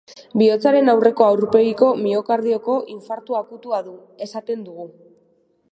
Bihotzaren 0.41 0.87
aurreko 0.93 1.25
aurpegiko 1.33 1.89
miokardioko 2.07 2.77
infartu 2.95 3.39
akutua 3.43 3.83
du, 3.91 3.95
esaten 4.29 4.65
dugu. 4.71 4.91